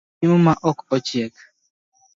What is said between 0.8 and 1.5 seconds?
ochiek